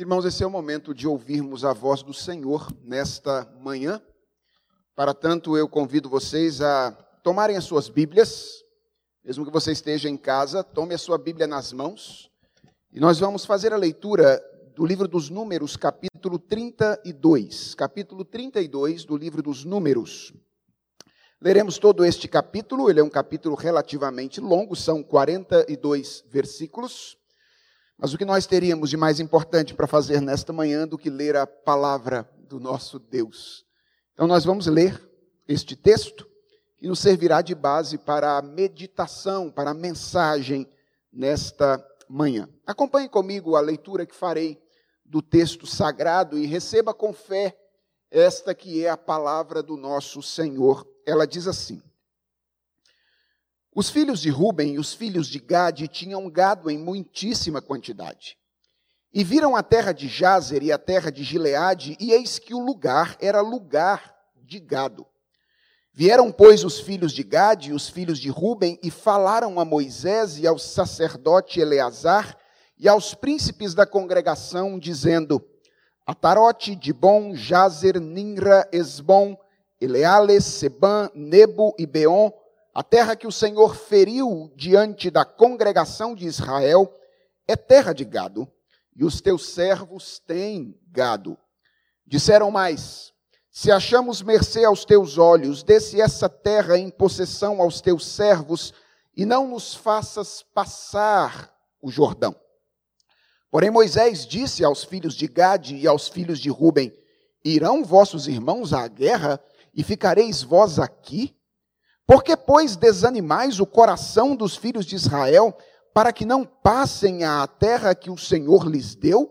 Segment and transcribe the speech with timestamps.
[0.00, 4.00] Irmãos, esse é o momento de ouvirmos a voz do Senhor nesta manhã.
[4.94, 6.92] Para tanto, eu convido vocês a
[7.24, 8.62] tomarem as suas Bíblias,
[9.24, 12.30] mesmo que você esteja em casa, tome a sua Bíblia nas mãos,
[12.92, 14.40] e nós vamos fazer a leitura
[14.76, 17.74] do livro dos Números, capítulo 32.
[17.74, 20.32] Capítulo 32 do livro dos Números.
[21.40, 27.17] Leremos todo este capítulo, ele é um capítulo relativamente longo, são 42 versículos.
[27.98, 31.34] Mas o que nós teríamos de mais importante para fazer nesta manhã do que ler
[31.34, 33.66] a palavra do nosso Deus?
[34.14, 35.04] Então, nós vamos ler
[35.48, 36.24] este texto
[36.76, 40.68] que nos servirá de base para a meditação, para a mensagem
[41.12, 42.48] nesta manhã.
[42.64, 44.62] Acompanhe comigo a leitura que farei
[45.04, 47.58] do texto sagrado e receba com fé
[48.10, 50.86] esta que é a palavra do nosso Senhor.
[51.04, 51.82] Ela diz assim:
[53.78, 58.36] os filhos de Ruben e os filhos de Gade tinham gado em muitíssima quantidade.
[59.14, 62.58] E viram a terra de Jazer e a terra de Gileade, e eis que o
[62.58, 65.06] lugar era lugar de gado.
[65.92, 70.40] Vieram, pois, os filhos de Gade e os filhos de Ruben e falaram a Moisés
[70.40, 72.36] e ao sacerdote Eleazar
[72.76, 75.40] e aos príncipes da congregação, dizendo:
[76.04, 79.38] Atarote, Dibon, Jazer, Ninra, Esbom,
[79.80, 82.32] Eleale, Seban, Nebo e Beon,
[82.78, 86.96] a terra que o Senhor feriu diante da congregação de Israel
[87.44, 88.46] é terra de gado,
[88.94, 91.36] e os teus servos têm gado.
[92.06, 93.12] Disseram mais:
[93.50, 98.72] Se achamos mercê aos teus olhos, desce essa terra em possessão aos teus servos,
[99.16, 102.32] e não nos faças passar o Jordão.
[103.50, 106.96] Porém, Moisés disse aos filhos de Gade e aos filhos de Ruben:
[107.44, 109.40] Irão vossos irmãos à guerra,
[109.74, 111.36] e ficareis vós aqui?
[112.08, 115.54] Por que, pois, desanimais o coração dos filhos de Israel
[115.92, 119.30] para que não passem à terra que o Senhor lhes deu?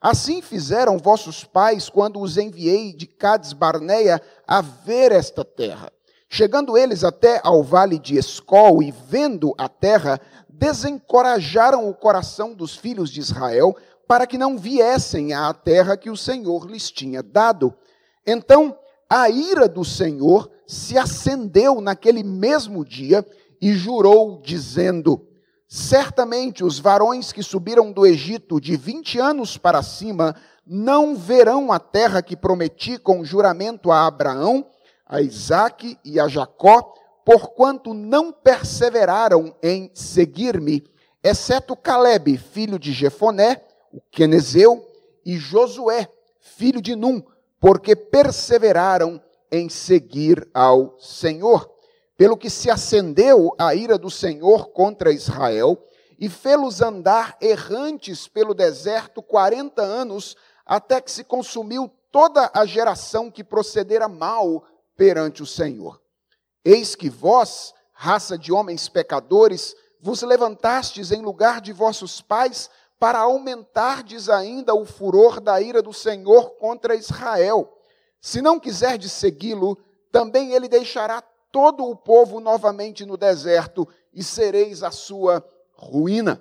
[0.00, 5.92] Assim fizeram vossos pais quando os enviei de Cades Barneia a ver esta terra.
[6.28, 12.76] Chegando eles até ao vale de Escol e vendo a terra, desencorajaram o coração dos
[12.76, 13.76] filhos de Israel
[14.06, 17.74] para que não viessem à terra que o Senhor lhes tinha dado.
[18.24, 18.78] Então
[19.10, 23.26] a ira do Senhor se acendeu naquele mesmo dia
[23.60, 25.28] e jurou, dizendo:
[25.68, 30.34] Certamente os varões que subiram do Egito de vinte anos para cima
[30.66, 34.66] não verão a terra que prometi com juramento a Abraão,
[35.06, 40.84] a Isaque e a Jacó, porquanto não perseveraram em seguir-me,
[41.22, 43.62] exceto Caleb, filho de Jefoné,
[43.92, 44.90] o quenezeu,
[45.24, 46.08] e Josué,
[46.40, 47.22] filho de Num,
[47.60, 49.20] porque perseveraram
[49.52, 51.70] em seguir ao Senhor.
[52.16, 55.78] Pelo que se acendeu a ira do Senhor contra Israel
[56.18, 63.30] e fê-los andar errantes pelo deserto quarenta anos, até que se consumiu toda a geração
[63.30, 64.64] que procedera mal
[64.96, 66.00] perante o Senhor.
[66.64, 72.70] Eis que vós, raça de homens pecadores, vos levantastes em lugar de vossos pais
[73.00, 77.68] para aumentardes ainda o furor da ira do Senhor contra Israel.
[78.22, 79.76] Se não quiserdes segui-lo,
[80.12, 86.40] também ele deixará todo o povo novamente no deserto e sereis a sua ruína.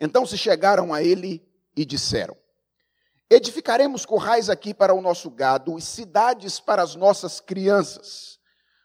[0.00, 1.46] Então se chegaram a ele
[1.76, 2.36] e disseram:
[3.30, 8.40] Edificaremos currais aqui para o nosso gado e cidades para as nossas crianças.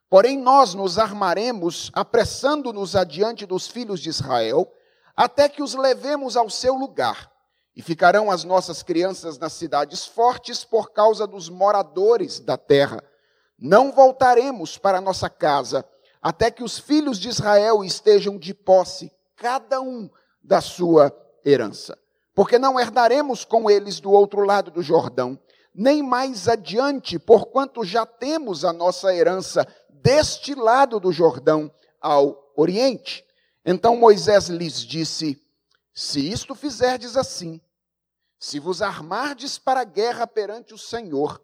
[0.07, 4.71] Porém, nós nos armaremos, apressando-nos adiante dos filhos de Israel
[5.15, 7.31] até que os levemos ao seu lugar.
[7.75, 13.03] E ficarão as nossas crianças nas cidades fortes por causa dos moradores da terra.
[13.57, 15.85] Não voltaremos para nossa casa
[16.21, 20.09] até que os filhos de Israel estejam de posse, cada um
[20.43, 21.15] da sua
[21.45, 21.97] herança.
[22.35, 25.39] Porque não herdaremos com eles do outro lado do Jordão,
[25.73, 33.25] nem mais adiante, porquanto já temos a nossa herança deste lado do Jordão ao oriente.
[33.65, 35.41] Então Moisés lhes disse:
[36.01, 37.59] Se isto fizerdes assim,
[38.39, 41.43] se vos armardes para a guerra perante o Senhor,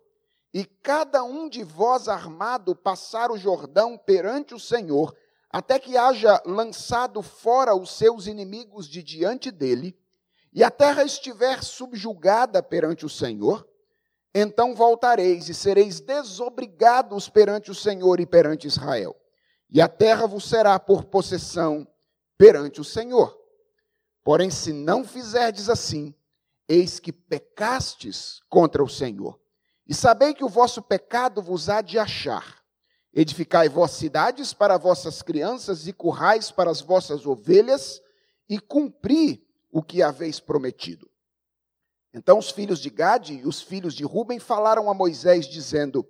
[0.54, 5.13] e cada um de vós armado passar o Jordão perante o Senhor,
[5.50, 9.94] até que haja lançado fora os seus inimigos de diante dele,
[10.54, 13.68] e a terra estiver subjugada perante o Senhor,
[14.34, 19.18] então voltareis e sereis desobrigados perante o Senhor e perante Israel.
[19.69, 21.86] E a terra vos será por possessão
[22.38, 23.44] perante o Senhor.
[24.25, 26.12] Porém, se não fizerdes assim,
[26.68, 29.39] eis que pecastes contra o Senhor.
[29.88, 32.60] E sabei que o vosso pecado vos há de achar.
[33.13, 38.01] Edificai vós cidades para vossas crianças e currais para as vossas ovelhas,
[38.50, 41.07] e cumpri o que haveis prometido.
[42.12, 46.04] Então os filhos de Gade e os filhos de Ruben falaram a Moisés, dizendo: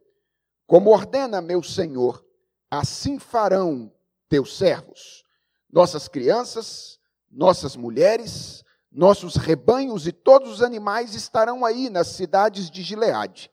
[0.66, 2.26] Como ordena meu senhor,
[2.72, 3.94] assim farão
[4.30, 5.26] teus servos.
[5.70, 6.98] Nossas crianças,
[7.32, 13.52] nossas mulheres, nossos rebanhos e todos os animais estarão aí nas cidades de Gileade.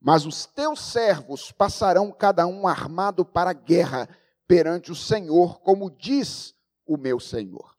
[0.00, 4.08] Mas os teus servos passarão cada um armado para a guerra
[4.46, 6.54] perante o Senhor, como diz
[6.86, 7.74] o meu Senhor.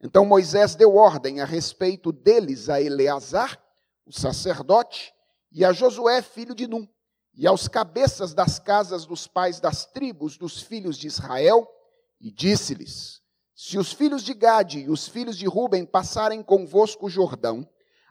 [0.00, 3.58] Então Moisés deu ordem a respeito deles a Eleazar,
[4.06, 5.12] o sacerdote,
[5.50, 6.86] e a Josué, filho de Num,
[7.34, 11.68] e aos cabeças das casas dos pais das tribos dos filhos de Israel,
[12.20, 13.23] e disse-lhes:
[13.54, 17.68] Se os filhos de Gade e os filhos de Ruben passarem convosco o Jordão,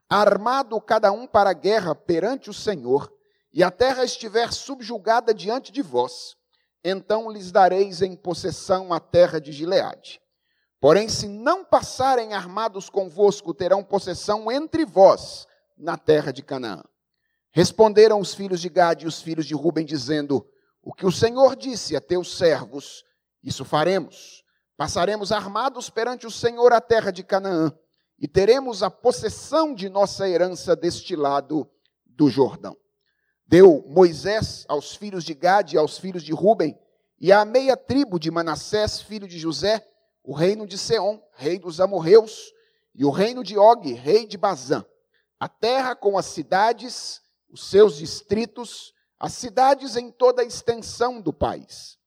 [0.09, 3.11] armado cada um para a guerra perante o Senhor,
[3.51, 6.35] e a terra estiver subjugada diante de vós,
[6.83, 10.21] então lhes dareis em possessão a terra de Gileade.
[10.79, 15.45] Porém, se não passarem armados convosco, terão possessão entre vós
[15.77, 16.83] na terra de Canaã.
[17.51, 20.45] Responderam os filhos de Gade e os filhos de Ruben, dizendo:
[20.81, 23.03] O que o Senhor disse a teus servos,
[23.41, 24.42] isso faremos.
[24.75, 27.71] Passaremos armados perante o Senhor a terra de Canaã,
[28.19, 31.69] e teremos a possessão de nossa herança deste lado
[32.05, 32.77] do Jordão.
[33.45, 36.77] Deu Moisés aos filhos de Gade e aos filhos de Ruben,
[37.19, 39.87] e à meia tribo de Manassés, filho de José,
[40.23, 42.53] o reino de Seom, rei dos amorreus,
[42.95, 44.85] e o reino de Og, rei de Bazã,
[45.39, 47.21] a terra com as cidades
[47.53, 51.99] os seus distritos, as cidades em toda a extensão do país.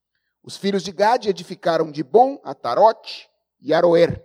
[0.46, 3.28] Os filhos de Gade edificaram de Bom, Atarote
[3.60, 4.24] e Aroer,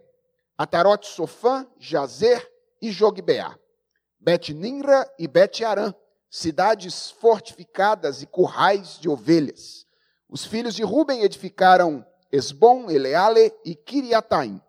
[0.56, 2.48] Atarote Sofã, Jazer
[2.80, 3.58] e Jogbeá,
[4.20, 5.96] Bet-Ninra e Bet-Arã,
[6.30, 9.88] cidades fortificadas e currais de ovelhas.
[10.30, 14.62] Os filhos de Ruben edificaram Esbom, Eleale e Kiriataim,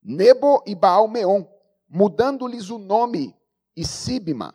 [0.00, 1.44] Nebo e Baal-Meon,
[1.88, 3.36] mudando-lhes o nome,
[3.76, 4.54] e Sibma,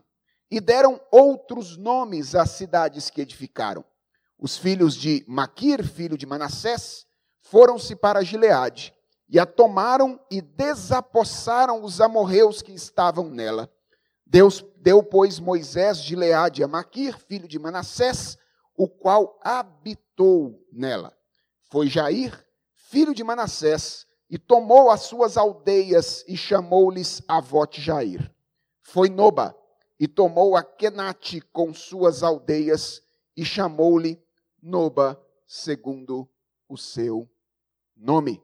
[0.50, 3.84] e deram outros nomes às cidades que edificaram.
[4.40, 7.06] Os filhos de Maquir, filho de Manassés,
[7.42, 8.94] foram-se para Gileade,
[9.30, 13.70] e a tomaram e desapossaram os amorreus que estavam nela.
[14.26, 18.38] Deus deu, pois, Moisés Gileade a Maquir, filho de Manassés,
[18.76, 21.18] o qual habitou nela.
[21.72, 22.46] Foi Jair,
[22.76, 28.32] filho de Manassés, e tomou as suas aldeias e chamou-lhes Avote Jair.
[28.82, 29.58] Foi Noba,
[30.00, 33.02] e tomou a Kenate com suas aldeias
[33.36, 34.22] e chamou-lhe
[34.68, 36.30] Noba, segundo
[36.68, 37.30] o seu
[37.96, 38.44] nome.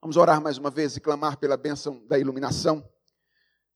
[0.00, 2.82] Vamos orar mais uma vez e clamar pela bênção da iluminação.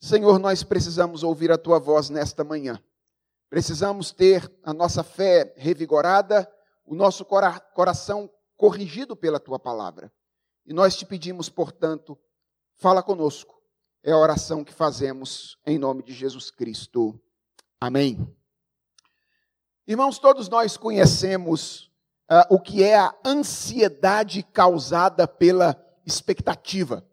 [0.01, 2.83] Senhor, nós precisamos ouvir a tua voz nesta manhã.
[3.51, 6.51] Precisamos ter a nossa fé revigorada,
[6.83, 10.11] o nosso coração corrigido pela tua palavra.
[10.65, 12.19] E nós te pedimos, portanto,
[12.77, 13.55] fala conosco
[14.03, 17.19] é a oração que fazemos em nome de Jesus Cristo.
[17.81, 18.19] Amém.
[19.87, 21.91] Irmãos, todos nós conhecemos
[22.31, 25.77] uh, o que é a ansiedade causada pela
[26.07, 27.07] expectativa.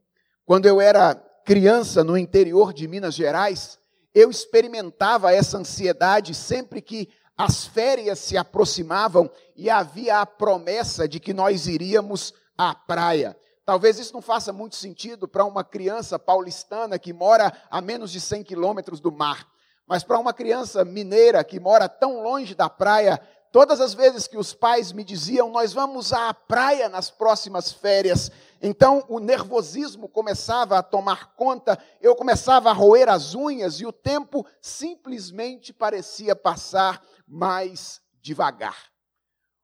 [0.45, 3.77] Quando eu era criança no interior de Minas Gerais,
[4.15, 11.19] eu experimentava essa ansiedade sempre que as férias se aproximavam e havia a promessa de
[11.19, 13.37] que nós iríamos à praia.
[13.65, 18.21] Talvez isso não faça muito sentido para uma criança paulistana que mora a menos de
[18.21, 19.45] 100 quilômetros do mar.
[19.87, 23.19] Mas para uma criança mineira que mora tão longe da praia,
[23.51, 28.31] todas as vezes que os pais me diziam, nós vamos à praia nas próximas férias,
[28.61, 33.91] então o nervosismo começava a tomar conta, eu começava a roer as unhas e o
[33.91, 38.91] tempo simplesmente parecia passar mais devagar.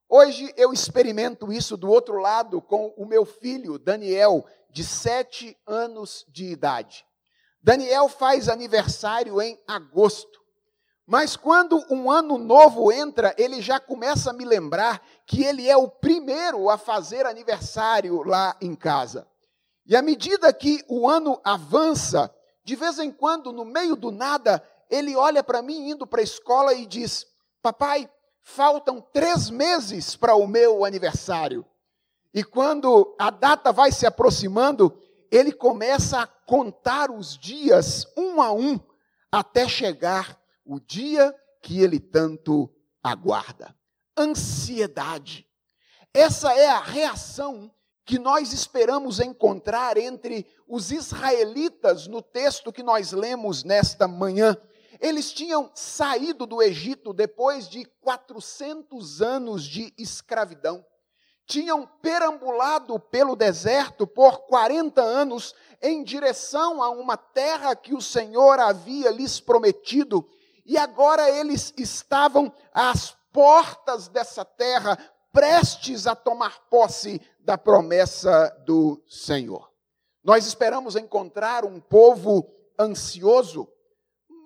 [0.10, 6.26] Hoje eu experimento isso do outro lado com o meu filho, Daniel, de sete anos
[6.30, 7.06] de idade.
[7.68, 10.40] Daniel faz aniversário em agosto.
[11.06, 15.76] Mas quando um ano novo entra, ele já começa a me lembrar que ele é
[15.76, 19.28] o primeiro a fazer aniversário lá em casa.
[19.86, 22.34] E à medida que o ano avança,
[22.64, 26.24] de vez em quando, no meio do nada, ele olha para mim indo para a
[26.24, 27.28] escola e diz:
[27.62, 28.10] Papai,
[28.42, 31.66] faltam três meses para o meu aniversário.
[32.34, 34.98] E quando a data vai se aproximando,
[35.32, 38.80] ele começa a contar os dias um a um,
[39.32, 42.70] até chegar o dia que ele tanto
[43.04, 43.76] aguarda.
[44.18, 45.48] Ansiedade.
[46.14, 47.72] Essa é a reação
[48.06, 54.58] que nós esperamos encontrar entre os israelitas no texto que nós lemos nesta manhã.
[55.00, 60.86] Eles tinham saído do Egito depois de 400 anos de escravidão.
[61.48, 68.60] Tinham perambulado pelo deserto por 40 anos em direção a uma terra que o Senhor
[68.60, 70.28] havia lhes prometido,
[70.66, 74.98] e agora eles estavam às portas dessa terra,
[75.32, 79.72] prestes a tomar posse da promessa do Senhor.
[80.24, 83.72] Nós esperamos encontrar um povo ansioso,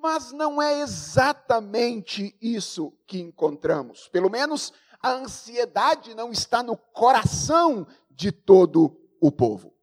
[0.04, 4.08] mas não é exatamente isso que encontramos.
[4.10, 9.74] Pelo menos a ansiedade não está no coração de todo o povo.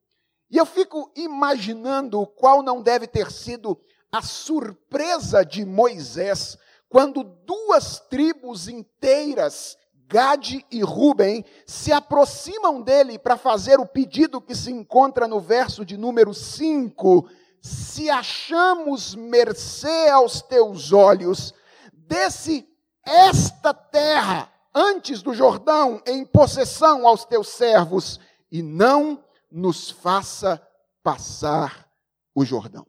[0.50, 3.78] E eu fico imaginando qual não deve ter sido
[4.10, 6.56] a surpresa de Moisés
[6.88, 14.54] quando duas tribos inteiras, Gade e Ruben, se aproximam dele para fazer o pedido que
[14.54, 17.28] se encontra no verso de número 5.
[17.60, 21.52] Se achamos mercê aos teus olhos,
[21.92, 22.66] desse
[23.04, 28.20] esta terra antes do Jordão em possessão aos teus servos,
[28.50, 30.64] e não nos faça
[31.02, 31.90] passar
[32.32, 32.86] o Jordão.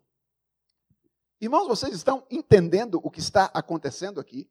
[1.41, 4.47] Irmãos, vocês estão entendendo o que está acontecendo aqui?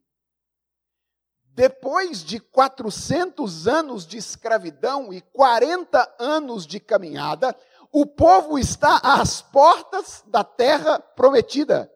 [1.41, 7.55] Depois de 400 anos de escravidão e 40 anos de caminhada,
[7.91, 11.91] o povo está às portas da terra prometida.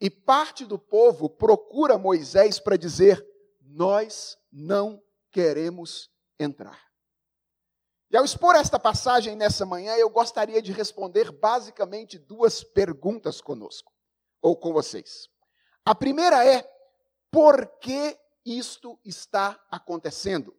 [0.00, 3.24] E parte do povo procura Moisés para dizer:
[3.76, 6.80] nós não queremos entrar.
[8.10, 13.92] E ao expor esta passagem nessa manhã, eu gostaria de responder basicamente duas perguntas conosco,
[14.40, 15.28] ou com vocês.
[15.84, 16.66] A primeira é:
[17.30, 20.56] por que isto está acontecendo?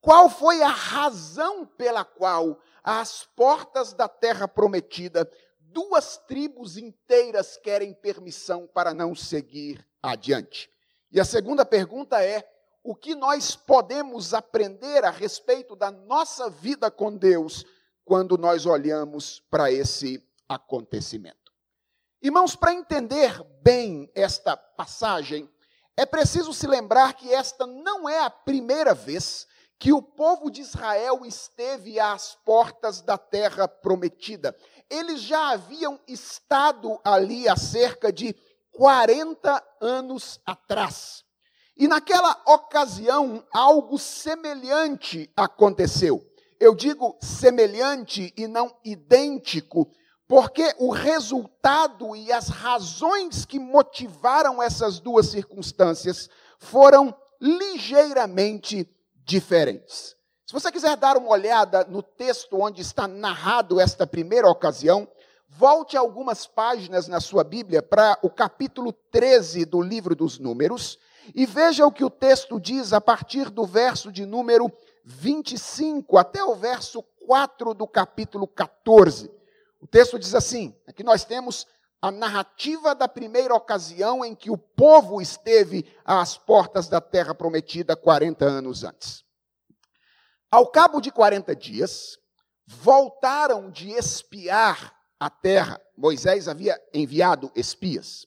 [0.00, 7.94] Qual foi a razão pela qual, às portas da terra prometida, duas tribos inteiras querem
[7.94, 10.73] permissão para não seguir adiante?
[11.14, 12.44] E a segunda pergunta é:
[12.82, 17.64] o que nós podemos aprender a respeito da nossa vida com Deus
[18.04, 21.52] quando nós olhamos para esse acontecimento?
[22.20, 25.48] Irmãos, para entender bem esta passagem,
[25.96, 29.46] é preciso se lembrar que esta não é a primeira vez
[29.78, 34.56] que o povo de Israel esteve às portas da terra prometida.
[34.90, 38.34] Eles já haviam estado ali há cerca de
[38.74, 41.24] 40 anos atrás.
[41.76, 46.24] E naquela ocasião, algo semelhante aconteceu.
[46.60, 49.90] Eu digo semelhante e não idêntico,
[50.26, 56.28] porque o resultado e as razões que motivaram essas duas circunstâncias
[56.58, 58.88] foram ligeiramente
[59.24, 60.14] diferentes.
[60.46, 65.08] Se você quiser dar uma olhada no texto onde está narrado esta primeira ocasião,
[65.56, 70.98] Volte algumas páginas na sua Bíblia para o capítulo 13 do livro dos Números
[71.32, 74.68] e veja o que o texto diz a partir do verso de número
[75.04, 79.30] 25 até o verso 4 do capítulo 14.
[79.80, 81.68] O texto diz assim: aqui nós temos
[82.02, 87.94] a narrativa da primeira ocasião em que o povo esteve às portas da terra prometida
[87.94, 89.24] 40 anos antes.
[90.50, 92.18] Ao cabo de 40 dias,
[92.66, 95.80] voltaram de espiar a terra.
[95.96, 98.26] Moisés havia enviado espias.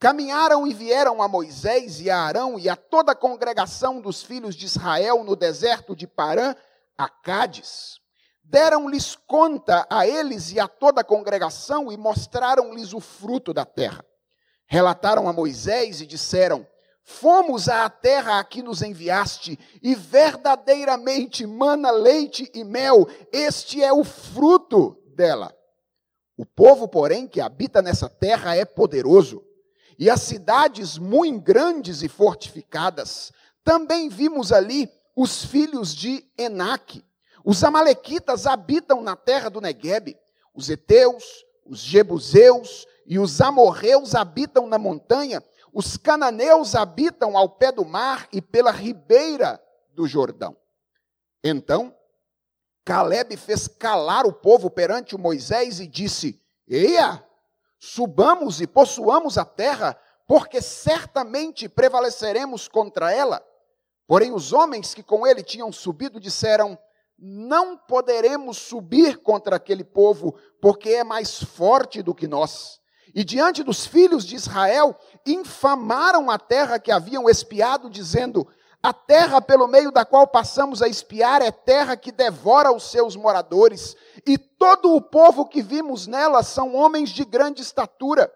[0.00, 4.56] Caminharam e vieram a Moisés e a Arão e a toda a congregação dos filhos
[4.56, 6.56] de Israel no deserto de Parã,
[6.98, 8.00] a Cádiz.
[8.42, 14.04] Deram-lhes conta a eles e a toda a congregação e mostraram-lhes o fruto da terra.
[14.66, 16.66] Relataram a Moisés e disseram:
[17.04, 23.92] Fomos à terra a que nos enviaste, e verdadeiramente mana leite e mel, este é
[23.92, 25.54] o fruto dela.
[26.36, 29.44] O povo, porém, que habita nessa terra é poderoso,
[29.98, 33.32] e as cidades muito grandes e fortificadas.
[33.62, 37.04] Também vimos ali os filhos de Enaque.
[37.44, 40.16] Os amalequitas habitam na terra do Neguebe.
[40.52, 41.24] Os heteus,
[41.64, 45.42] os jebuseus e os amorreus habitam na montanha.
[45.72, 49.60] Os cananeus habitam ao pé do mar e pela ribeira
[49.92, 50.56] do Jordão.
[51.42, 51.94] Então
[52.84, 57.24] Caleb fez calar o povo perante o Moisés e disse: Eia,
[57.78, 63.42] subamos e possuamos a terra, porque certamente prevaleceremos contra ela.
[64.06, 66.78] Porém, os homens que com ele tinham subido disseram:
[67.18, 72.80] Não poderemos subir contra aquele povo, porque é mais forte do que nós.
[73.14, 78.46] E diante dos filhos de Israel, infamaram a terra que haviam espiado, dizendo:
[78.84, 83.16] a terra pelo meio da qual passamos a espiar é terra que devora os seus
[83.16, 88.30] moradores, e todo o povo que vimos nela são homens de grande estatura.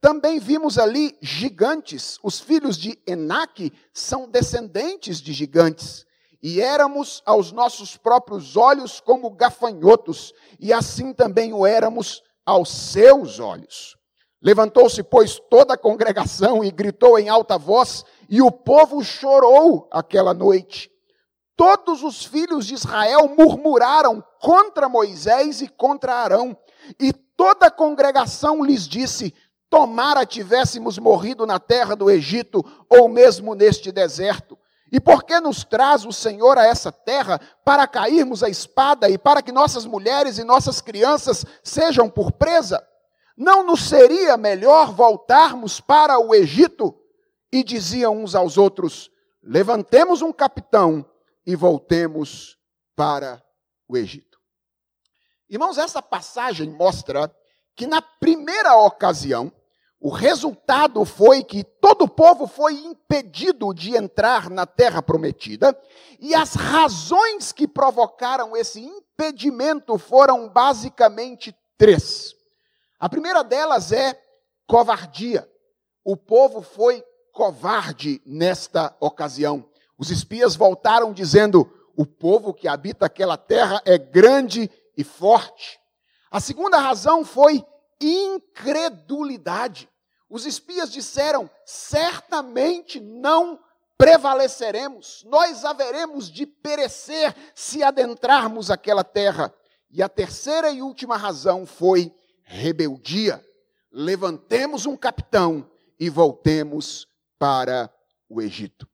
[0.00, 6.04] Também vimos ali gigantes, os filhos de Enaque são descendentes de gigantes.
[6.42, 13.38] e éramos aos nossos próprios olhos como gafanhotos, e assim também o éramos aos seus
[13.38, 13.96] olhos.
[14.42, 20.32] Levantou-se, pois, toda a congregação e gritou em alta voz, e o povo chorou aquela
[20.34, 20.90] noite.
[21.56, 26.56] Todos os filhos de Israel murmuraram contra Moisés e contra Arão,
[26.98, 29.34] e toda a congregação lhes disse:
[29.68, 34.58] Tomara tivéssemos morrido na terra do Egito, ou mesmo neste deserto.
[34.90, 39.16] E por que nos traz o Senhor a essa terra para cairmos a espada e
[39.16, 42.86] para que nossas mulheres e nossas crianças sejam por presa?
[43.34, 46.94] Não nos seria melhor voltarmos para o Egito?
[47.52, 49.10] E diziam uns aos outros:
[49.42, 51.04] Levantemos um capitão
[51.44, 52.56] e voltemos
[52.96, 53.44] para
[53.86, 54.38] o Egito.
[55.48, 57.30] Irmãos, essa passagem mostra
[57.76, 59.52] que na primeira ocasião,
[60.00, 65.78] o resultado foi que todo o povo foi impedido de entrar na terra prometida,
[66.18, 72.34] e as razões que provocaram esse impedimento foram basicamente três.
[72.98, 74.20] A primeira delas é
[74.66, 75.48] covardia.
[76.04, 79.64] O povo foi covarde nesta ocasião.
[79.98, 85.80] Os espias voltaram dizendo: o povo que habita aquela terra é grande e forte.
[86.30, 87.64] A segunda razão foi
[88.00, 89.88] incredulidade.
[90.28, 93.58] Os espias disseram: certamente não
[93.98, 99.54] prevaleceremos, nós haveremos de perecer se adentrarmos aquela terra.
[99.90, 102.12] E a terceira e última razão foi
[102.42, 103.44] rebeldia.
[103.92, 105.70] Levantemos um capitão
[106.00, 107.06] e voltemos
[107.42, 107.92] para
[108.28, 108.88] o Egito.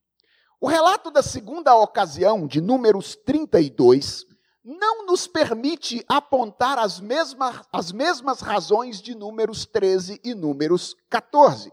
[0.59, 4.25] O relato da segunda ocasião, de Números 32,
[4.63, 11.71] não nos permite apontar as mesmas, as mesmas razões de Números 13 e Números 14.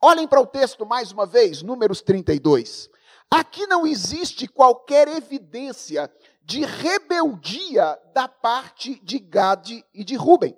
[0.00, 2.88] Olhem para o texto mais uma vez, Números 32.
[3.30, 6.10] Aqui não existe qualquer evidência
[6.42, 10.56] de rebeldia da parte de Gade e de Ruben.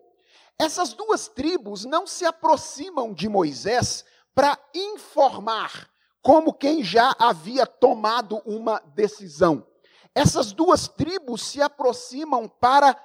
[0.57, 4.05] Essas duas tribos não se aproximam de Moisés
[4.39, 5.91] para informar,
[6.23, 9.67] como quem já havia tomado uma decisão.
[10.15, 12.97] Essas duas tribos se aproximam para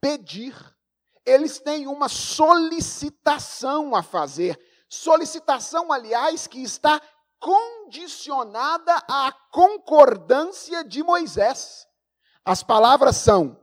[0.00, 0.54] pedir.
[1.24, 4.56] Eles têm uma solicitação a fazer.
[4.88, 7.02] Solicitação, aliás, que está
[7.40, 11.84] condicionada à concordância de Moisés.
[12.44, 13.60] As palavras são: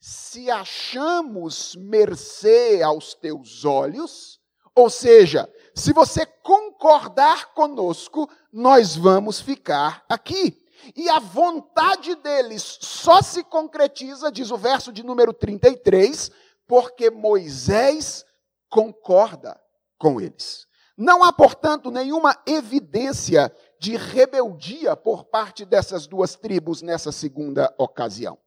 [0.00, 4.40] se achamos mercê aos teus olhos,
[4.74, 10.62] ou seja, se você concordar conosco, nós vamos ficar aqui.
[10.94, 16.30] E a vontade deles só se concretiza, diz o verso de número 33,
[16.66, 18.24] porque Moisés
[18.68, 19.60] concorda
[19.98, 20.66] com eles.
[20.96, 28.38] Não há, portanto, nenhuma evidência de rebeldia por parte dessas duas tribos nessa segunda ocasião.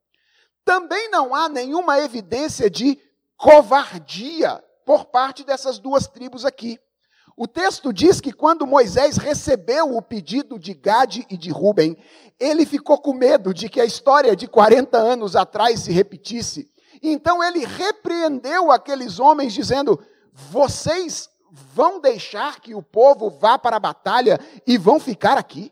[0.64, 3.00] Também não há nenhuma evidência de
[3.36, 6.80] covardia por parte dessas duas tribos aqui.
[7.40, 11.96] O texto diz que quando Moisés recebeu o pedido de Gade e de Ruben,
[12.40, 16.68] ele ficou com medo de que a história de 40 anos atrás se repetisse.
[17.00, 23.80] Então ele repreendeu aqueles homens, dizendo: Vocês vão deixar que o povo vá para a
[23.80, 25.72] batalha e vão ficar aqui?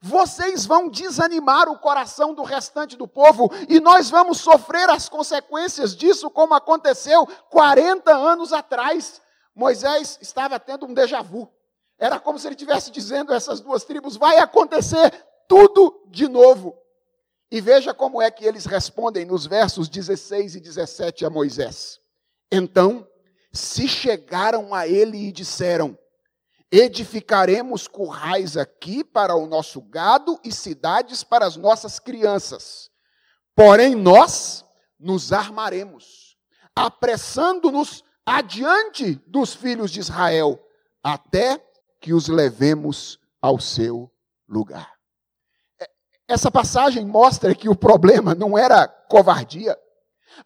[0.00, 5.96] vocês vão desanimar o coração do restante do povo e nós vamos sofrer as consequências
[5.96, 9.20] disso, como aconteceu 40 anos atrás.
[9.58, 11.52] Moisés estava tendo um déjà vu.
[11.98, 15.10] Era como se ele estivesse dizendo a essas duas tribos: vai acontecer
[15.48, 16.80] tudo de novo.
[17.50, 21.98] E veja como é que eles respondem nos versos 16 e 17 a Moisés.
[22.52, 23.04] Então
[23.52, 25.98] se chegaram a ele e disseram:
[26.70, 32.92] Edificaremos currais aqui para o nosso gado e cidades para as nossas crianças.
[33.56, 34.64] Porém, nós
[35.00, 36.36] nos armaremos,
[36.76, 40.60] apressando-nos adiante dos filhos de Israel,
[41.02, 41.64] até
[42.00, 44.10] que os levemos ao seu
[44.46, 44.92] lugar.
[45.80, 45.88] É,
[46.28, 49.76] essa passagem mostra que o problema não era covardia,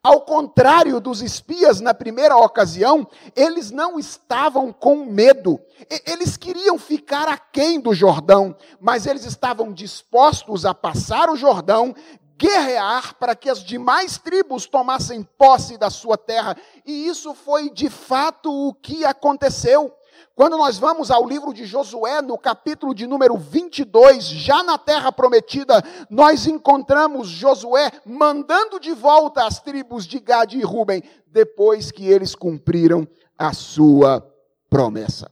[0.03, 5.61] ao contrário dos espias na primeira ocasião, eles não estavam com medo.
[6.07, 11.95] Eles queriam ficar aquém do Jordão, mas eles estavam dispostos a passar o Jordão,
[12.43, 16.57] guerrear para que as demais tribos tomassem posse da sua terra.
[16.85, 19.95] E isso foi de fato o que aconteceu.
[20.35, 25.13] Quando nós vamos ao livro de Josué, no capítulo de número 22, já na terra
[25.13, 32.09] prometida, nós encontramos Josué mandando de volta as tribos de Gad e Ruben, depois que
[32.09, 33.07] eles cumpriram
[33.39, 34.27] a sua
[34.69, 35.31] promessa.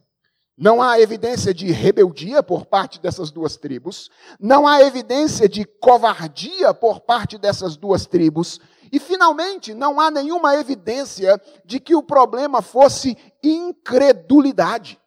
[0.57, 4.09] Não há evidência de rebeldia por parte dessas duas tribos,
[4.39, 8.59] não há evidência de covardia por parte dessas duas tribos,
[8.91, 14.99] e finalmente não há nenhuma evidência de que o problema fosse incredulidade.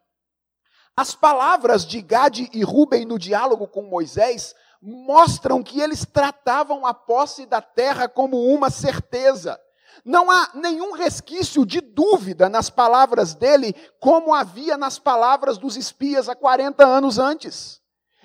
[0.97, 6.95] As palavras de Gade e Ruben no diálogo com Moisés mostram que eles tratavam a
[6.95, 9.59] posse da terra como uma certeza.
[10.05, 16.29] Não há nenhum resquício de dúvida nas palavras dele, como havia nas palavras dos espias
[16.29, 17.81] há 40 anos antes.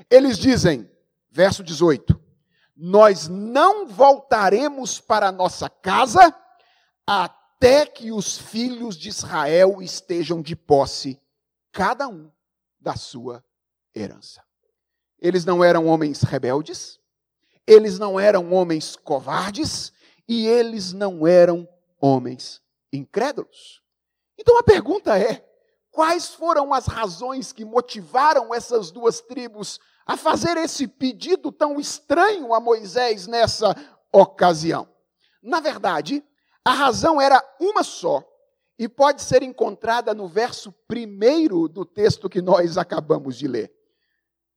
[0.10, 0.90] Eles dizem,
[1.30, 2.20] verso 18:
[2.76, 6.34] Nós não voltaremos para nossa casa
[7.06, 11.20] até que os filhos de Israel estejam de posse,
[11.72, 12.32] cada um
[12.80, 13.44] da sua
[13.94, 14.42] herança.
[15.20, 17.00] Eles não eram homens rebeldes,
[17.68, 19.92] eles não eram homens covardes,
[20.30, 21.68] e eles não eram
[22.00, 22.62] homens
[22.94, 23.82] incrédulos.
[24.38, 25.44] Então a pergunta é:
[25.90, 32.54] quais foram as razões que motivaram essas duas tribos a fazer esse pedido tão estranho
[32.54, 33.76] a Moisés nessa
[34.14, 34.88] ocasião?
[35.42, 36.24] Na verdade,
[36.64, 38.24] a razão era uma só
[38.78, 43.74] e pode ser encontrada no verso primeiro do texto que nós acabamos de ler.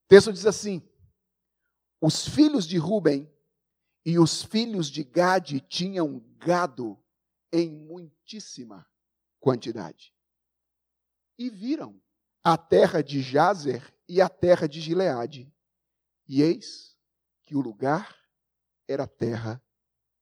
[0.05, 0.83] O texto diz assim:
[1.99, 3.32] Os filhos de Ruben
[4.05, 6.99] e os filhos de Gade tinham gado
[7.53, 8.87] em muitíssima
[9.39, 10.15] quantidade.
[11.39, 12.01] E viram
[12.43, 15.53] a terra de Jazer e a terra de Gileade.
[16.29, 16.97] E eis
[17.45, 18.17] que o lugar
[18.89, 19.63] era terra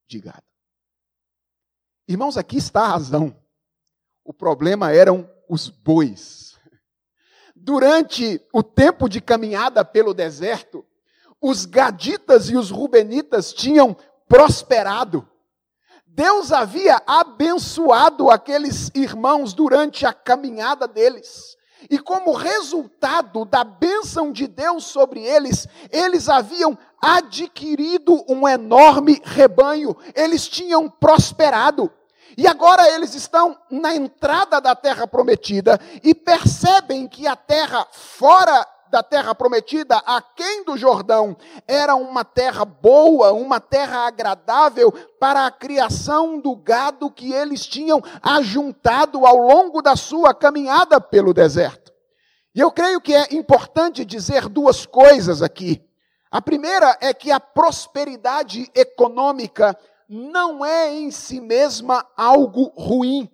[0.07, 0.45] de gado.
[2.07, 3.41] Irmãos, aqui está a razão.
[4.23, 6.59] O problema eram os bois.
[7.55, 10.80] Durante o tempo de caminhada pelo deserto,
[11.41, 13.95] os gaditas e os rubenitas tinham
[14.27, 15.27] prosperado.
[16.05, 21.57] Deus havia abençoado aqueles irmãos durante a caminhada deles.
[21.89, 29.97] E como resultado da bênção de Deus sobre eles, eles haviam adquirido um enorme rebanho,
[30.13, 31.91] eles tinham prosperado.
[32.37, 38.65] E agora eles estão na entrada da terra prometida e percebem que a terra fora
[38.91, 45.51] da terra prometida, aquém do Jordão, era uma terra boa, uma terra agradável para a
[45.51, 51.93] criação do gado que eles tinham ajuntado ao longo da sua caminhada pelo deserto.
[52.53, 55.81] E eu creio que é importante dizer duas coisas aqui.
[56.29, 59.77] A primeira é que a prosperidade econômica
[60.07, 63.29] não é em si mesma algo ruim.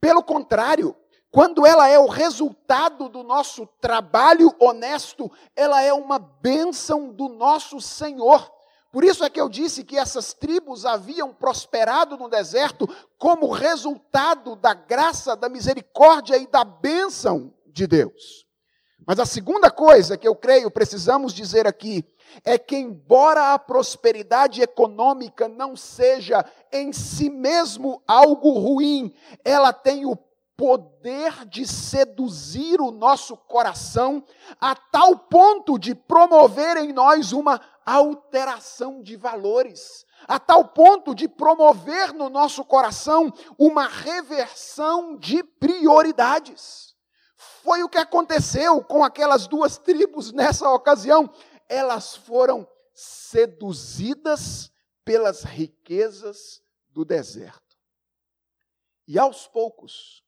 [0.00, 0.94] Pelo contrário,
[1.34, 7.80] quando ela é o resultado do nosso trabalho honesto, ela é uma bênção do nosso
[7.80, 8.48] Senhor.
[8.92, 14.54] Por isso é que eu disse que essas tribos haviam prosperado no deserto como resultado
[14.54, 18.46] da graça, da misericórdia e da bênção de Deus.
[19.04, 22.04] Mas a segunda coisa que eu creio precisamos dizer aqui
[22.44, 29.12] é que, embora a prosperidade econômica não seja em si mesmo algo ruim,
[29.44, 30.16] ela tem o
[30.56, 34.24] poder de seduzir o nosso coração
[34.60, 41.28] a tal ponto de promover em nós uma alteração de valores, a tal ponto de
[41.28, 46.94] promover no nosso coração uma reversão de prioridades.
[47.36, 51.30] Foi o que aconteceu com aquelas duas tribos nessa ocasião.
[51.68, 54.70] Elas foram seduzidas
[55.04, 57.76] pelas riquezas do deserto.
[59.06, 60.23] E aos poucos,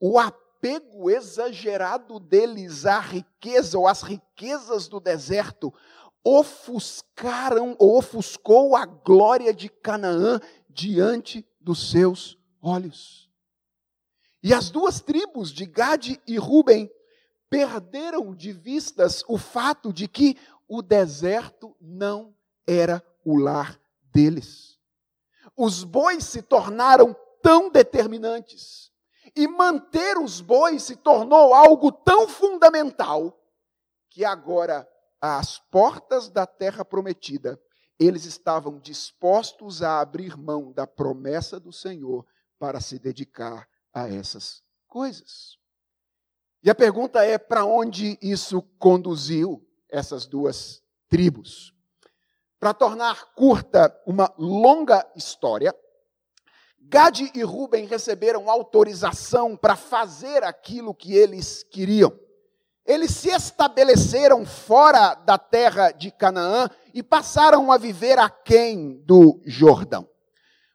[0.00, 5.72] o apego exagerado deles à riqueza ou às riquezas do deserto
[6.24, 13.30] ofuscaram ou ofuscou a glória de Canaã diante dos seus olhos.
[14.42, 16.90] E as duas tribos de Gade e Ruben
[17.48, 20.36] perderam de vistas o fato de que
[20.68, 22.34] o deserto não
[22.66, 23.80] era o lar
[24.12, 24.78] deles.
[25.56, 28.92] Os bois se tornaram tão determinantes
[29.36, 33.38] e manter os bois se tornou algo tão fundamental
[34.08, 34.88] que agora,
[35.20, 37.60] às portas da terra prometida,
[37.98, 42.26] eles estavam dispostos a abrir mão da promessa do Senhor
[42.58, 45.58] para se dedicar a essas coisas.
[46.62, 51.74] E a pergunta é: para onde isso conduziu essas duas tribos?
[52.58, 55.74] Para tornar curta uma longa história,
[56.88, 62.12] Gade e Ruben receberam autorização para fazer aquilo que eles queriam.
[62.84, 70.08] Eles se estabeleceram fora da terra de Canaã e passaram a viver aquém do Jordão.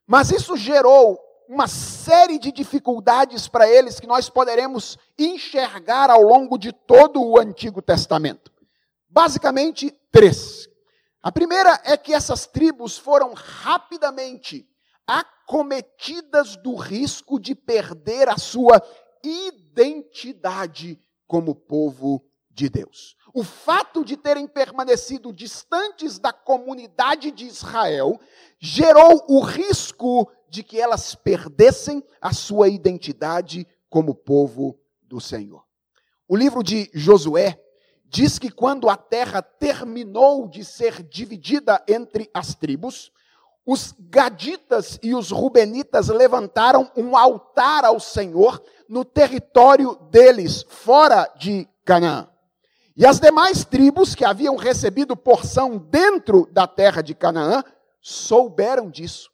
[0.06, 6.58] Mas isso gerou uma série de dificuldades para eles que nós poderemos enxergar ao longo
[6.58, 8.52] de todo o Antigo Testamento.
[9.10, 10.68] Basicamente, três.
[11.24, 14.68] A primeira é que essas tribos foram rapidamente
[15.12, 18.82] acometidas do risco de perder a sua
[19.22, 20.98] identidade
[21.28, 23.18] como povo de Deus.
[23.34, 28.20] O fato de terem permanecido distantes da comunidade de Israel
[28.58, 35.66] gerou o risco de que elas perdessem a sua identidade como povo do Senhor.
[36.28, 37.62] O livro de Josué
[38.06, 43.12] diz que quando a terra terminou de ser dividida entre as tribos,
[43.66, 51.68] os gaditas e os rubenitas levantaram um altar ao Senhor no território deles, fora de
[51.86, 52.28] Canaã.
[52.96, 57.64] E as demais tribos que haviam recebido porção dentro da terra de Canaã
[58.02, 59.30] souberam disso.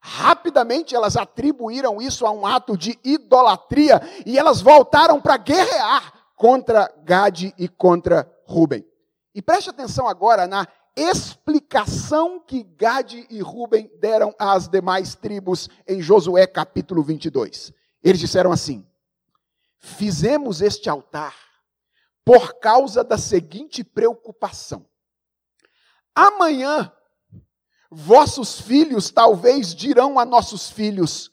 [0.00, 6.92] Rapidamente elas atribuíram isso a um ato de idolatria e elas voltaram para guerrear contra
[7.04, 8.84] Gade e contra Ruben.
[9.34, 16.02] E preste atenção agora na explicação que Gade e Ruben deram às demais tribos em
[16.02, 17.72] Josué capítulo 22.
[18.02, 18.86] Eles disseram assim:
[19.78, 21.34] Fizemos este altar
[22.24, 24.86] por causa da seguinte preocupação.
[26.14, 26.92] Amanhã,
[27.90, 31.32] vossos filhos talvez dirão a nossos filhos: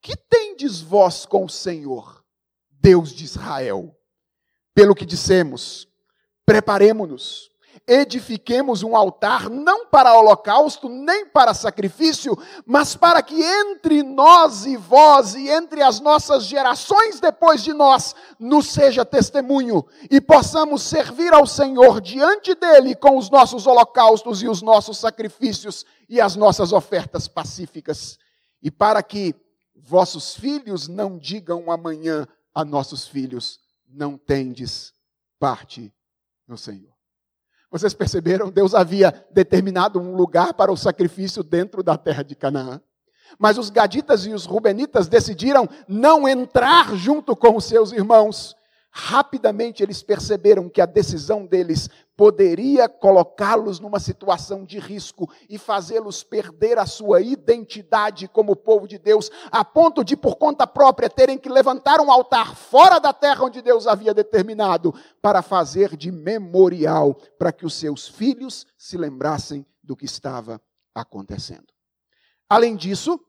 [0.00, 2.24] Que tendes vós com o Senhor,
[2.70, 3.94] Deus de Israel?
[4.74, 5.88] Pelo que dissemos,
[6.46, 7.50] preparemo-nos
[7.86, 12.36] edifiquemos um altar não para holocausto, nem para sacrifício,
[12.66, 18.14] mas para que entre nós e vós e entre as nossas gerações depois de nós
[18.38, 24.48] nos seja testemunho e possamos servir ao Senhor diante dele com os nossos holocaustos e
[24.48, 28.18] os nossos sacrifícios e as nossas ofertas pacíficas.
[28.62, 29.34] E para que
[29.76, 34.92] vossos filhos não digam amanhã a nossos filhos: não tendes
[35.38, 35.92] parte
[36.46, 36.97] no Senhor.
[37.70, 38.50] Vocês perceberam?
[38.50, 42.80] Deus havia determinado um lugar para o sacrifício dentro da terra de Canaã.
[43.38, 48.56] Mas os gaditas e os rubenitas decidiram não entrar junto com os seus irmãos.
[48.90, 56.24] Rapidamente eles perceberam que a decisão deles poderia colocá-los numa situação de risco e fazê-los
[56.24, 61.38] perder a sua identidade como povo de Deus, a ponto de, por conta própria, terem
[61.38, 67.14] que levantar um altar fora da terra onde Deus havia determinado, para fazer de memorial,
[67.38, 70.60] para que os seus filhos se lembrassem do que estava
[70.92, 71.68] acontecendo.
[72.48, 73.20] Além disso,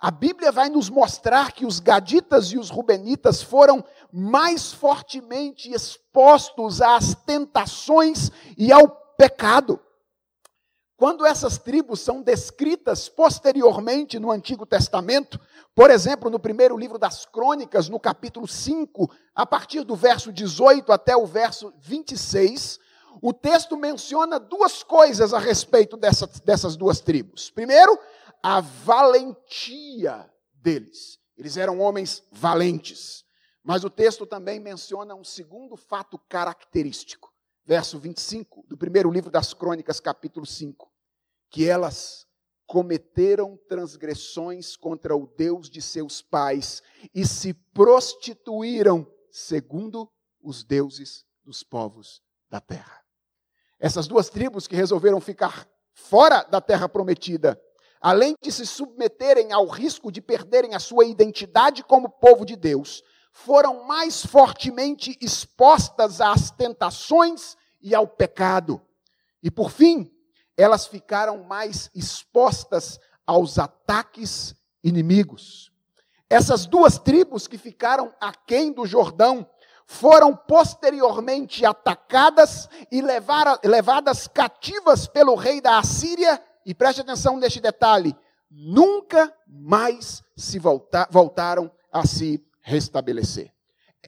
[0.00, 6.80] a Bíblia vai nos mostrar que os gaditas e os rubenitas foram mais fortemente expostos
[6.80, 9.80] às tentações e ao pecado.
[10.96, 15.38] Quando essas tribos são descritas posteriormente no Antigo Testamento,
[15.74, 20.92] por exemplo, no primeiro livro das Crônicas, no capítulo 5, a partir do verso 18
[20.92, 22.80] até o verso 26,
[23.22, 27.50] o texto menciona duas coisas a respeito dessa, dessas duas tribos.
[27.50, 27.98] Primeiro,
[28.42, 31.18] a valentia deles.
[31.36, 33.24] Eles eram homens valentes.
[33.62, 37.32] Mas o texto também menciona um segundo fato característico.
[37.64, 40.90] Verso 25 do primeiro livro das Crônicas, capítulo 5.
[41.50, 42.26] Que elas
[42.66, 46.82] cometeram transgressões contra o Deus de seus pais
[47.14, 53.02] e se prostituíram segundo os deuses dos povos da terra.
[53.78, 57.60] Essas duas tribos que resolveram ficar fora da terra prometida
[58.00, 63.02] além de se submeterem ao risco de perderem a sua identidade como povo de Deus,
[63.32, 68.80] foram mais fortemente expostas às tentações e ao pecado.
[69.42, 70.10] E por fim,
[70.56, 75.70] elas ficaram mais expostas aos ataques inimigos.
[76.28, 79.48] Essas duas tribos que ficaram aquém do Jordão
[79.86, 88.14] foram posteriormente atacadas e levadas cativas pelo rei da Assíria e preste atenção neste detalhe:
[88.50, 93.50] nunca mais se volta, voltaram a se restabelecer.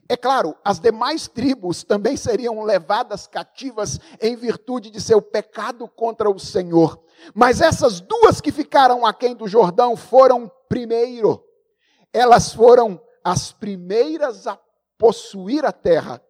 [0.07, 6.29] É claro, as demais tribos também seriam levadas cativas em virtude de seu pecado contra
[6.29, 7.03] o Senhor.
[7.33, 11.43] Mas essas duas que ficaram aquém do Jordão foram primeiro.
[12.13, 14.59] Elas foram as primeiras a
[14.99, 16.21] possuir a terra,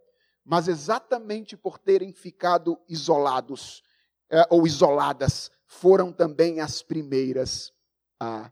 [0.46, 3.84] mas exatamente por terem ficado isolados
[4.30, 7.72] é, ou isoladas, foram também as primeiras
[8.20, 8.52] a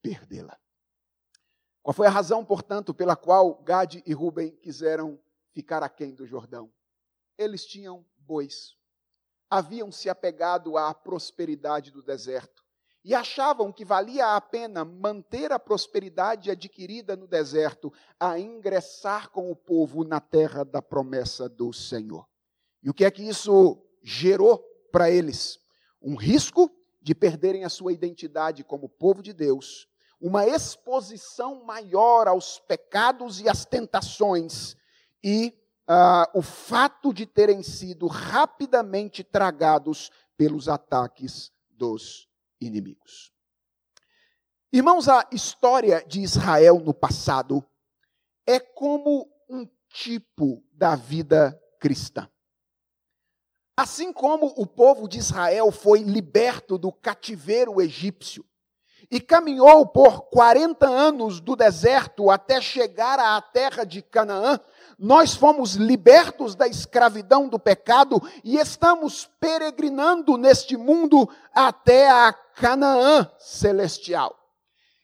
[0.00, 0.58] perdê-la.
[1.82, 5.20] Qual foi a razão, portanto, pela qual Gade e Ruben quiseram
[5.52, 6.72] ficar aquém do Jordão?
[7.36, 8.74] Eles tinham bois.
[9.50, 12.64] Haviam se apegado à prosperidade do deserto
[13.04, 19.50] e achavam que valia a pena manter a prosperidade adquirida no deserto a ingressar com
[19.50, 22.26] o povo na terra da promessa do Senhor.
[22.82, 24.58] E o que é que isso gerou
[24.90, 25.60] para eles?
[26.00, 29.88] Um risco de perderem a sua identidade como povo de Deus,
[30.20, 34.76] uma exposição maior aos pecados e às tentações,
[35.22, 35.54] e
[35.88, 42.28] uh, o fato de terem sido rapidamente tragados pelos ataques dos
[42.60, 43.32] inimigos.
[44.72, 47.64] Irmãos, a história de Israel no passado
[48.46, 52.28] é como um tipo da vida cristã.
[53.76, 58.42] Assim como o povo de Israel foi liberto do cativeiro egípcio
[59.10, 64.58] e caminhou por 40 anos do deserto até chegar à terra de Canaã,
[64.98, 73.30] nós fomos libertos da escravidão do pecado e estamos peregrinando neste mundo até a Canaã
[73.38, 74.34] celestial.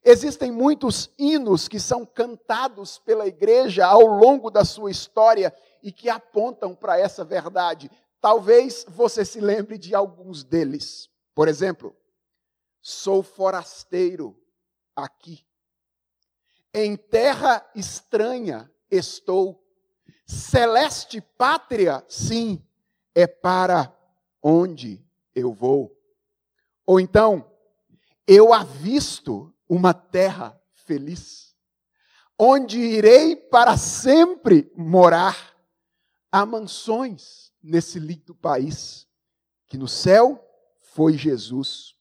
[0.05, 6.09] Existem muitos hinos que são cantados pela igreja ao longo da sua história e que
[6.09, 7.91] apontam para essa verdade.
[8.23, 11.11] Talvez você se lembre de alguns deles.
[11.35, 11.95] Por exemplo,
[12.81, 14.41] sou forasteiro
[14.95, 15.45] aqui.
[16.73, 19.61] Em terra estranha estou
[20.25, 22.65] Celeste pátria, sim,
[23.15, 23.95] é para
[24.41, 25.05] onde
[25.35, 25.95] eu vou.
[26.87, 27.51] Ou então,
[28.27, 31.55] eu avisto uma terra feliz,
[32.39, 35.55] onde irei para sempre morar.
[36.31, 39.07] Há mansões nesse lindo país
[39.69, 40.43] que no céu
[40.81, 41.95] foi Jesus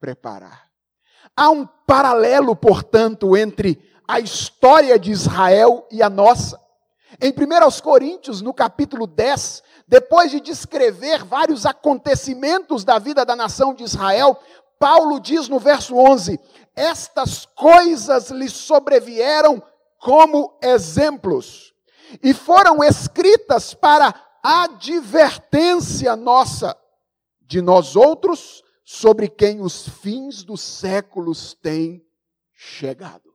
[0.00, 0.70] preparar.
[1.36, 6.60] Há um paralelo, portanto, entre a história de Israel e a nossa.
[7.20, 13.74] Em 1 Coríntios, no capítulo 10, depois de descrever vários acontecimentos da vida da nação
[13.74, 14.38] de Israel,
[14.78, 16.40] Paulo diz no verso 11:
[16.74, 19.62] Estas coisas lhe sobrevieram
[19.98, 21.72] como exemplos
[22.22, 26.76] e foram escritas para advertência nossa
[27.40, 32.04] de nós outros, sobre quem os fins dos séculos têm
[32.52, 33.32] chegado.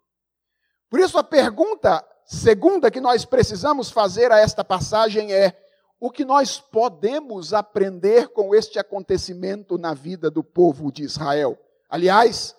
[0.89, 5.58] Por isso a pergunta segunda que nós precisamos fazer a esta passagem é:
[6.00, 11.58] o que nós podemos aprender com este acontecimento na vida do povo de Israel?
[11.89, 12.56] Aliás,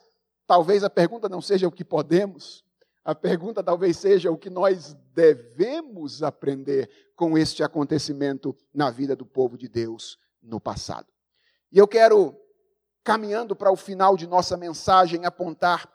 [0.47, 2.65] talvez a pergunta não seja o que podemos,
[3.09, 9.25] a pergunta talvez seja o que nós devemos aprender com este acontecimento na vida do
[9.25, 11.07] povo de Deus no passado.
[11.73, 12.39] E eu quero,
[13.03, 15.91] caminhando para o final de nossa mensagem, apontar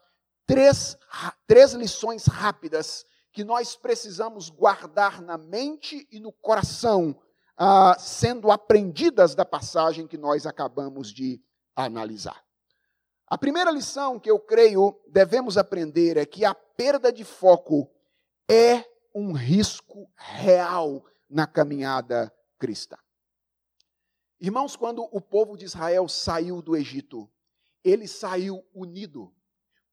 [0.48, 0.98] três,
[1.46, 7.16] três lições rápidas que nós precisamos guardar na mente e no coração,
[7.56, 11.40] ah, sendo aprendidas da passagem que nós acabamos de
[11.76, 12.44] analisar.
[13.34, 17.90] A primeira lição que eu creio devemos aprender é que a perda de foco
[18.48, 22.96] é um risco real na caminhada cristã.
[24.40, 27.28] Irmãos, quando o povo de Israel saiu do Egito,
[27.84, 29.34] ele saiu unido,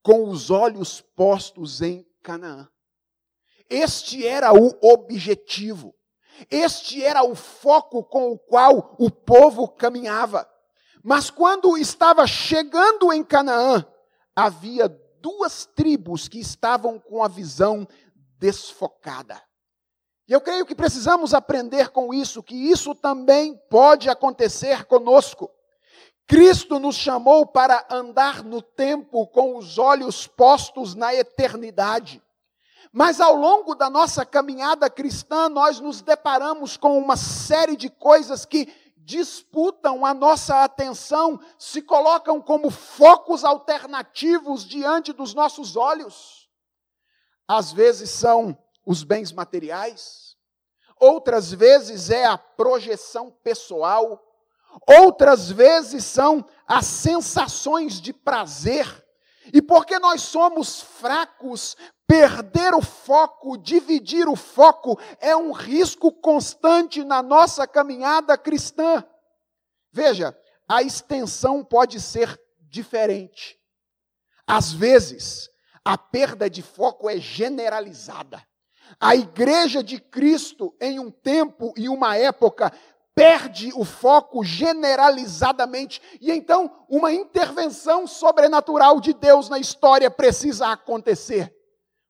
[0.02, 2.68] com os olhos postos em Canaã.
[3.70, 5.94] Este era o objetivo.
[6.50, 10.46] Este era o foco com o qual o povo caminhava.
[11.02, 13.84] Mas quando estava chegando em Canaã,
[14.34, 14.88] havia
[15.20, 17.86] duas tribos que estavam com a visão
[18.38, 19.40] desfocada.
[20.28, 25.50] E eu creio que precisamos aprender com isso, que isso também pode acontecer conosco.
[26.26, 32.22] Cristo nos chamou para andar no tempo com os olhos postos na eternidade.
[32.92, 38.44] Mas ao longo da nossa caminhada cristã, nós nos deparamos com uma série de coisas
[38.44, 38.72] que
[39.10, 46.48] disputam a nossa atenção, se colocam como focos alternativos diante dos nossos olhos.
[47.48, 50.36] Às vezes são os bens materiais,
[50.96, 54.24] outras vezes é a projeção pessoal,
[54.86, 58.86] outras vezes são as sensações de prazer.
[59.52, 61.76] E porque nós somos fracos
[62.10, 69.04] Perder o foco, dividir o foco, é um risco constante na nossa caminhada cristã.
[69.92, 70.36] Veja,
[70.68, 73.56] a extensão pode ser diferente.
[74.44, 75.48] Às vezes,
[75.84, 78.44] a perda de foco é generalizada.
[78.98, 82.72] A igreja de Cristo, em um tempo e uma época,
[83.14, 91.54] perde o foco generalizadamente, e então uma intervenção sobrenatural de Deus na história precisa acontecer.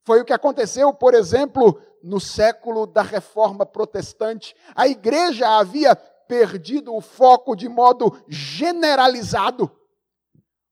[0.05, 4.55] Foi o que aconteceu, por exemplo, no século da reforma protestante.
[4.75, 9.71] A igreja havia perdido o foco de modo generalizado.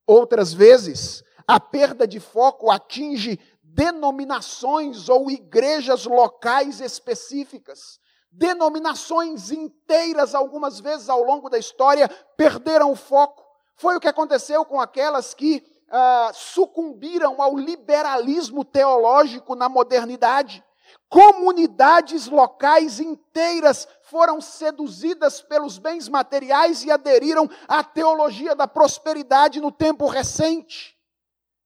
[0.07, 7.99] Outras vezes, a perda de foco atinge denominações ou igrejas locais específicas.
[8.31, 13.45] Denominações inteiras, algumas vezes ao longo da história, perderam o foco.
[13.77, 20.63] Foi o que aconteceu com aquelas que ah, sucumbiram ao liberalismo teológico na modernidade.
[21.09, 29.73] Comunidades locais inteiras foram seduzidas pelos bens materiais e aderiram à teologia da prosperidade no
[29.73, 30.97] tempo recente.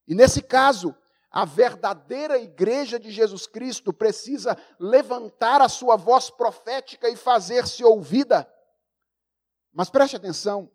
[0.06, 0.94] E nesse caso,
[1.32, 8.46] a verdadeira igreja de Jesus Cristo precisa levantar a sua voz profética e fazer-se ouvida.
[9.72, 10.70] Mas preste atenção,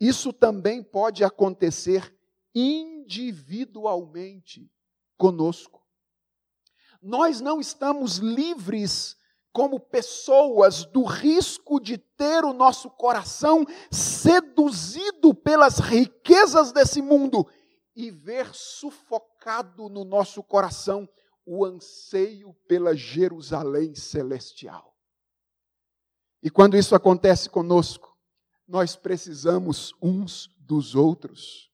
[0.00, 2.12] isso também pode acontecer
[2.52, 4.68] individualmente
[5.16, 5.80] conosco.
[7.00, 9.16] Nós não estamos livres
[9.52, 17.46] como pessoas do risco de ter o nosso coração seduzido pelas riquezas desse mundo
[17.94, 21.08] e ver sufocado no nosso coração
[21.44, 24.96] o anseio pela Jerusalém celestial.
[26.42, 28.16] E quando isso acontece conosco,
[28.66, 31.70] nós precisamos uns dos outros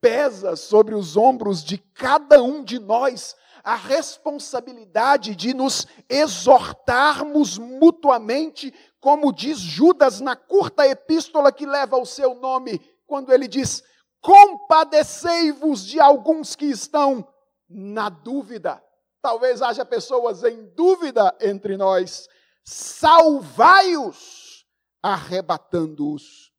[0.00, 8.72] pesa sobre os ombros de cada um de nós a responsabilidade de nos exortarmos mutuamente,
[8.98, 13.82] como diz Judas na curta epístola que leva o seu nome, quando ele diz:
[14.20, 17.26] Compadecei-vos de alguns que estão
[17.68, 18.82] na dúvida.
[19.22, 22.28] Talvez haja pessoas em dúvida entre nós.
[22.64, 24.66] Salvai-os,
[25.02, 26.52] arrebatando-os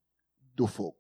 [0.56, 0.98] do fogo.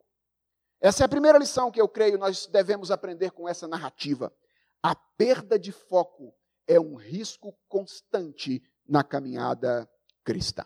[0.79, 4.33] Essa é a primeira lição que eu creio nós devemos aprender com essa narrativa.
[4.81, 6.33] A perda de foco
[6.67, 9.87] é um risco constante na caminhada
[10.23, 10.65] cristã.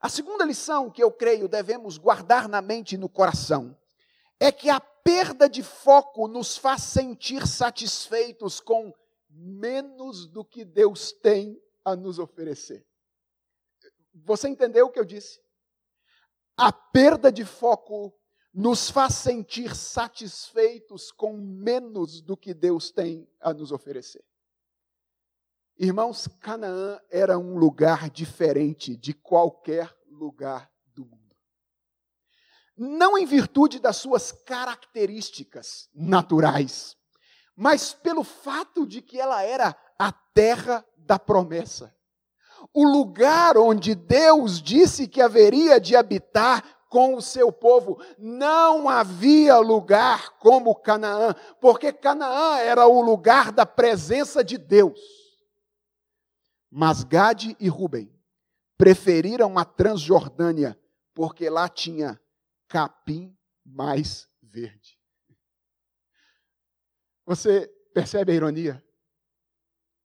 [0.00, 3.76] A segunda lição que eu creio devemos guardar na mente e no coração
[4.38, 8.92] é que a perda de foco nos faz sentir satisfeitos com
[9.30, 12.86] menos do que Deus tem a nos oferecer.
[14.14, 15.40] Você entendeu o que eu disse?
[16.56, 18.14] A perda de foco
[18.52, 24.24] nos faz sentir satisfeitos com menos do que Deus tem a nos oferecer.
[25.78, 30.72] Irmãos, Canaã era um lugar diferente de qualquer lugar.
[32.76, 36.96] Não em virtude das suas características naturais,
[37.54, 41.94] mas pelo fato de que ela era a terra da promessa.
[42.72, 48.00] O lugar onde Deus disse que haveria de habitar com o seu povo.
[48.18, 54.98] Não havia lugar como Canaã, porque Canaã era o lugar da presença de Deus.
[56.70, 58.10] Mas Gade e Ruben
[58.76, 60.78] preferiram a Transjordânia,
[61.14, 62.20] porque lá tinha
[62.68, 64.98] capim mais verde.
[67.24, 68.84] Você percebe a ironia?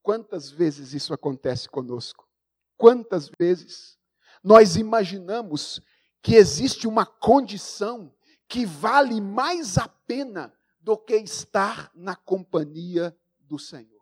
[0.02, 2.28] Quantas vezes isso acontece conosco?
[2.76, 4.00] Quantas vezes
[4.44, 5.82] nós imaginamos
[6.22, 8.16] que existe uma condição
[8.48, 14.02] que vale mais a pena do que estar na companhia do Senhor.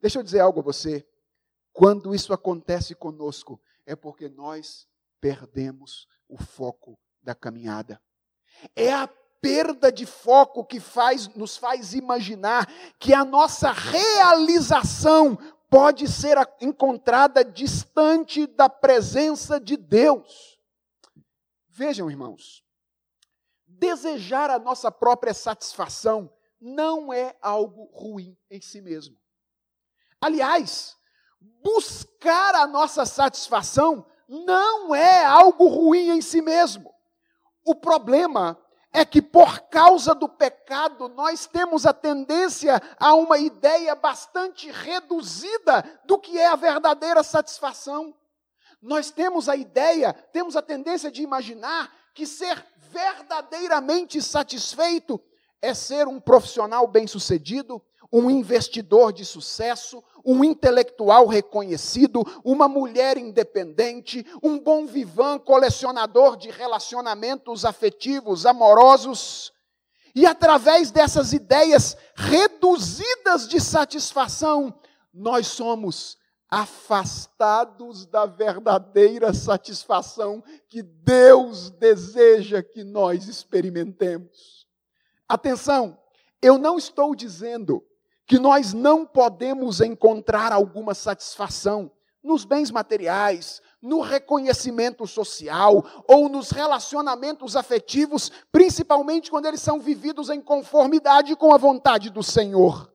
[0.00, 1.06] Deixa eu dizer algo a você.
[1.72, 4.86] Quando isso acontece conosco, é porque nós
[5.20, 8.00] perdemos o foco da caminhada.
[8.76, 9.08] É a
[9.40, 12.66] perda de foco que faz, nos faz imaginar
[12.98, 15.36] que a nossa realização
[15.68, 20.58] pode ser encontrada distante da presença de Deus.
[21.68, 22.64] Vejam, irmãos,
[23.66, 29.18] desejar a nossa própria satisfação não é algo ruim em si mesmo.
[30.20, 30.96] Aliás,
[31.62, 36.93] buscar a nossa satisfação não é algo ruim em si mesmo.
[37.64, 38.58] O problema
[38.92, 46.00] é que por causa do pecado nós temos a tendência a uma ideia bastante reduzida
[46.04, 48.14] do que é a verdadeira satisfação.
[48.80, 55.20] Nós temos a ideia, temos a tendência de imaginar que ser verdadeiramente satisfeito
[55.60, 64.24] é ser um profissional bem-sucedido, um investidor de sucesso, um intelectual reconhecido, uma mulher independente,
[64.42, 69.52] um bom vivan colecionador de relacionamentos afetivos, amorosos.
[70.14, 74.72] E através dessas ideias reduzidas de satisfação,
[75.12, 76.16] nós somos
[76.48, 84.68] afastados da verdadeira satisfação que Deus deseja que nós experimentemos.
[85.28, 85.98] Atenção,
[86.40, 87.84] eu não estou dizendo
[88.26, 91.90] que nós não podemos encontrar alguma satisfação
[92.22, 100.30] nos bens materiais, no reconhecimento social ou nos relacionamentos afetivos, principalmente quando eles são vividos
[100.30, 102.90] em conformidade com a vontade do Senhor.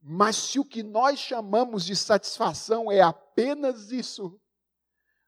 [0.00, 4.40] Mas se o que nós chamamos de satisfação é apenas isso,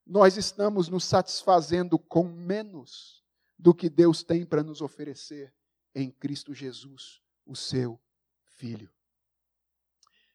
[0.07, 3.24] nós estamos nos satisfazendo com menos
[3.59, 5.53] do que Deus tem para nos oferecer
[5.93, 7.99] em Cristo Jesus, o seu
[8.57, 8.90] Filho.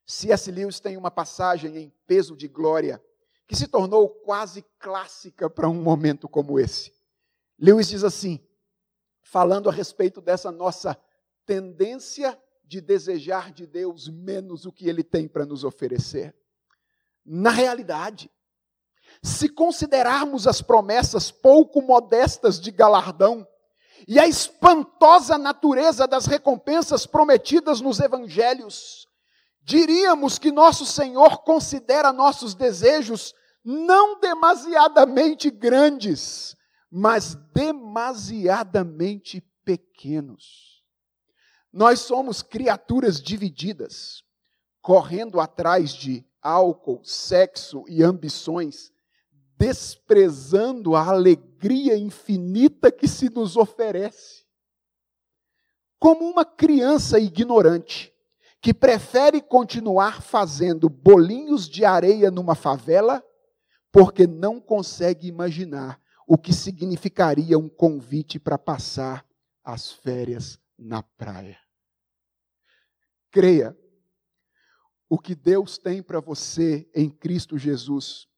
[0.05, 0.51] C.S.
[0.51, 3.03] Lewis tem uma passagem em Peso de Glória
[3.47, 6.93] que se tornou quase clássica para um momento como esse.
[7.57, 8.39] Lewis diz assim,
[9.24, 10.95] falando a respeito dessa nossa
[11.45, 16.36] tendência de desejar de Deus menos o que Ele tem para nos oferecer.
[17.26, 18.30] Na realidade,
[19.24, 23.47] se considerarmos as promessas pouco modestas de galardão
[24.08, 29.08] e a espantosa natureza das recompensas prometidas nos evangelhos,
[29.64, 33.34] diríamos que nosso Senhor considera nossos desejos
[33.64, 36.56] não demasiadamente grandes,
[36.89, 40.84] mas demasiadamente pequenos.
[41.72, 44.24] Nós somos criaturas divididas,
[44.82, 48.91] correndo atrás de álcool, sexo e ambições,
[49.62, 54.43] desprezando a alegria infinita que se nos oferece.
[55.99, 58.12] Como uma criança ignorante
[58.59, 63.24] que prefere continuar fazendo bolinhos de areia numa favela
[63.91, 69.24] porque não consegue imaginar o que significaria um convite para passar
[69.64, 71.59] as férias na praia.
[73.30, 73.78] Creia,
[75.07, 78.31] o que Deus tem para você em Cristo Jesus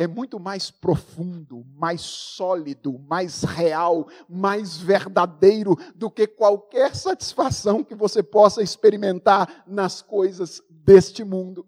[0.00, 7.94] é muito mais profundo, mais sólido, mais real, mais verdadeiro do que qualquer satisfação que
[7.94, 11.66] você possa experimentar nas coisas deste mundo.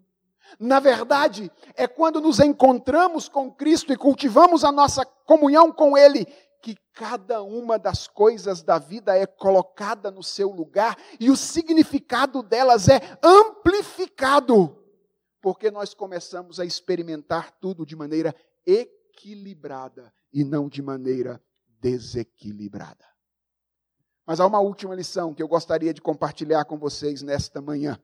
[0.59, 6.25] Na verdade, é quando nos encontramos com Cristo e cultivamos a nossa comunhão com Ele
[6.59, 12.41] que cada uma das coisas da vida é colocada no seu lugar e o significado
[12.41, 14.82] delas é amplificado
[15.43, 18.33] porque nós começamos a experimentar tudo de maneira
[18.65, 21.43] equilibrada e não de maneira
[21.81, 23.03] desequilibrada.
[24.25, 28.01] Mas há uma última lição que eu gostaria de compartilhar com vocês nesta manhã.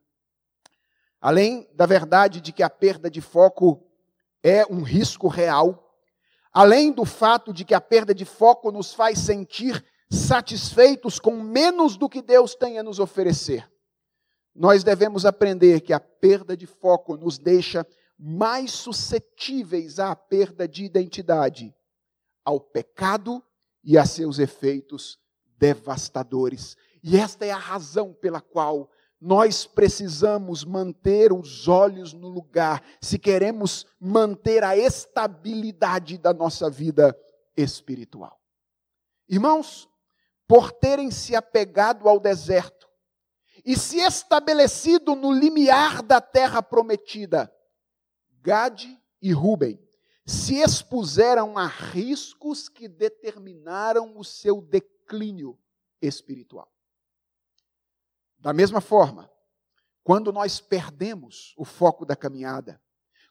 [1.22, 3.90] Além da verdade de que a perda de foco
[4.44, 5.98] é um risco real,
[6.52, 9.82] além do fato de que a perda de foco nos faz sentir
[10.12, 13.72] satisfeitos com menos do que Deus tem a nos oferecer,
[14.60, 17.88] nós devemos aprender que a perda de foco nos deixa
[18.20, 21.74] mais suscetíveis à perda de identidade,
[22.44, 23.42] ao pecado
[23.82, 25.18] e a seus efeitos
[25.58, 26.76] devastadores.
[27.02, 28.92] E esta é a razão pela qual
[29.22, 37.18] nós precisamos manter os olhos no lugar, se queremos manter a estabilidade da nossa vida
[37.56, 38.38] espiritual.
[39.30, 39.90] Irmãos,
[40.46, 42.79] por terem se apegado ao deserto,
[43.66, 47.54] e se estabelecido no limiar da terra prometida,
[48.42, 49.80] Gade e Ruben
[50.26, 55.60] se expuseram a riscos que determinaram o seu declínio
[56.02, 56.72] espiritual.
[58.38, 59.30] Da mesma forma,
[60.04, 62.82] quando nós perdemos o foco da caminhada,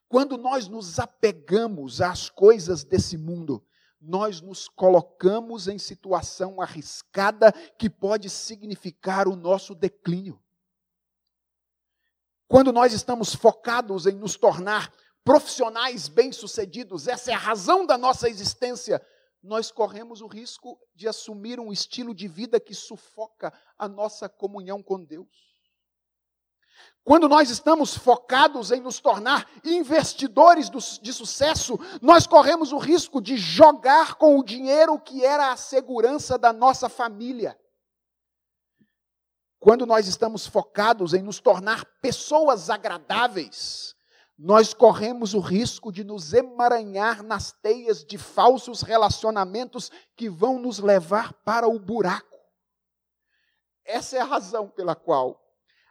[0.08, 3.64] quando nós nos apegamos às coisas desse mundo,
[4.00, 10.40] nós nos colocamos em situação arriscada que pode significar o nosso declínio.
[12.46, 14.92] Quando nós estamos focados em nos tornar
[15.24, 19.04] profissionais bem-sucedidos, essa é a razão da nossa existência,
[19.42, 24.82] nós corremos o risco de assumir um estilo de vida que sufoca a nossa comunhão
[24.82, 25.47] com Deus.
[27.08, 30.68] Quando nós estamos focados em nos tornar investidores
[31.00, 36.36] de sucesso, nós corremos o risco de jogar com o dinheiro que era a segurança
[36.36, 37.58] da nossa família.
[39.58, 43.96] Quando nós estamos focados em nos tornar pessoas agradáveis,
[44.36, 50.78] nós corremos o risco de nos emaranhar nas teias de falsos relacionamentos que vão nos
[50.78, 52.38] levar para o buraco.
[53.82, 55.47] Essa é a razão pela qual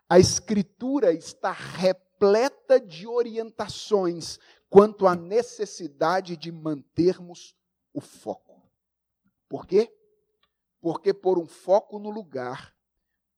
[0.09, 4.39] a Escritura está repleta de orientações
[4.69, 7.55] quanto à necessidade de mantermos
[7.93, 8.61] o foco.
[9.49, 9.93] Por quê?
[10.79, 12.75] Porque por um foco no lugar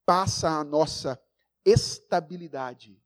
[0.06, 1.22] passa a nossa
[1.64, 3.02] estabilidade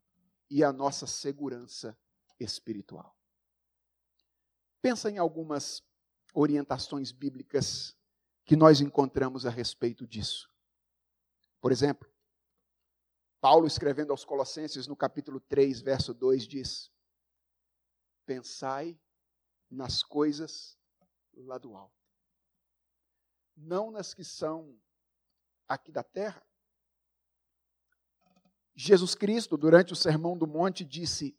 [0.49, 1.97] e a nossa segurança
[2.39, 3.16] espiritual.
[4.82, 5.84] Pensa em algumas
[6.34, 7.95] orientações bíblicas
[8.45, 10.49] que nós encontramos a respeito disso.
[11.61, 12.12] Por exemplo,
[13.44, 16.89] Paulo, escrevendo aos Colossenses, no capítulo 3, verso 2, diz:
[18.26, 18.98] Pensai
[19.70, 20.80] nas coisas
[21.36, 22.02] lá do alto.
[23.54, 24.80] Não nas que são
[25.68, 26.41] aqui da terra.
[28.74, 31.38] Jesus Cristo, durante o Sermão do Monte, disse: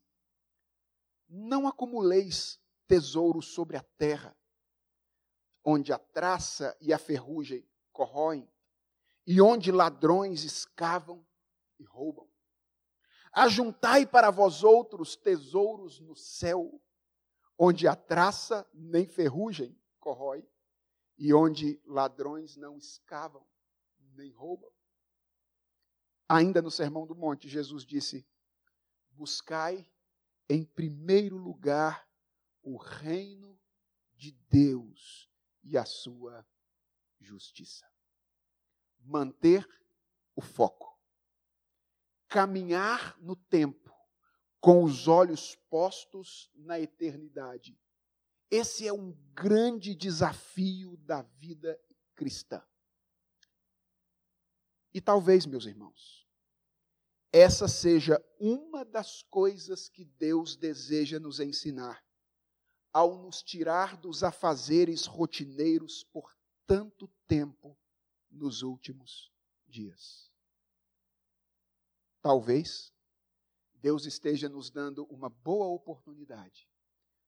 [1.26, 4.36] Não acumuleis tesouros sobre a terra,
[5.64, 8.46] onde a traça e a ferrugem corroem,
[9.26, 11.26] e onde ladrões escavam
[11.78, 12.28] e roubam.
[13.32, 16.80] Ajuntai para vós outros tesouros no céu,
[17.58, 20.46] onde a traça nem ferrugem corrói,
[21.16, 23.46] e onde ladrões não escavam
[24.14, 24.70] nem roubam.
[26.28, 28.26] Ainda no Sermão do Monte, Jesus disse:
[29.10, 29.88] Buscai
[30.48, 32.08] em primeiro lugar
[32.62, 33.60] o reino
[34.14, 35.30] de Deus
[35.62, 36.46] e a sua
[37.20, 37.86] justiça.
[38.98, 39.66] Manter
[40.34, 40.93] o foco.
[42.34, 43.94] Caminhar no tempo
[44.58, 47.78] com os olhos postos na eternidade.
[48.50, 51.80] Esse é um grande desafio da vida
[52.12, 52.60] cristã.
[54.92, 56.28] E talvez, meus irmãos,
[57.32, 62.04] essa seja uma das coisas que Deus deseja nos ensinar
[62.92, 67.78] ao nos tirar dos afazeres rotineiros por tanto tempo
[68.28, 69.32] nos últimos
[69.68, 70.33] dias.
[72.24, 72.90] Talvez
[73.74, 76.66] Deus esteja nos dando uma boa oportunidade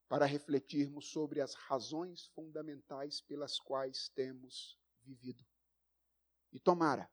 [0.09, 5.44] para refletirmos sobre as razões fundamentais pelas quais temos vivido.
[6.51, 7.12] E tomara,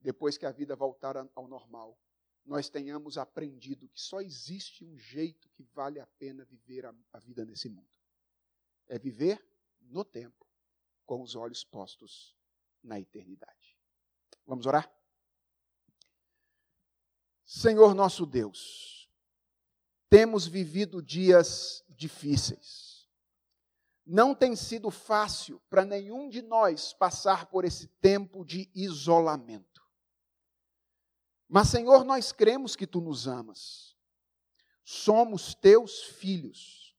[0.00, 1.98] depois que a vida voltar ao normal,
[2.44, 7.18] nós tenhamos aprendido que só existe um jeito que vale a pena viver a, a
[7.18, 7.90] vida nesse mundo.
[8.86, 9.44] É viver
[9.80, 10.46] no tempo,
[11.04, 12.36] com os olhos postos
[12.84, 13.76] na eternidade.
[14.46, 14.88] Vamos orar?
[17.46, 19.08] Senhor nosso Deus,
[20.10, 23.08] temos vivido dias difíceis.
[24.04, 29.80] Não tem sido fácil para nenhum de nós passar por esse tempo de isolamento.
[31.48, 33.96] Mas, Senhor, nós cremos que tu nos amas.
[34.84, 36.96] Somos teus filhos.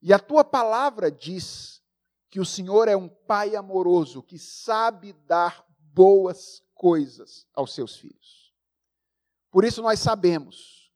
[0.00, 1.82] E a tua palavra diz
[2.30, 8.45] que o Senhor é um pai amoroso que sabe dar boas coisas aos seus filhos.
[9.56, 10.92] Por isso nós sabemos,